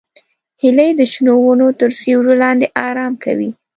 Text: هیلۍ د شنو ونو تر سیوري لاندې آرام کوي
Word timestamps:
هیلۍ 0.61 0.91
د 0.99 1.01
شنو 1.11 1.33
ونو 1.41 1.67
تر 1.79 1.89
سیوري 1.99 2.35
لاندې 2.43 2.67
آرام 2.87 3.13
کوي 3.23 3.49